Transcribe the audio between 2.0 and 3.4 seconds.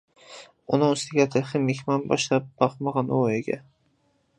باشلاپ باقمىغان ئۇ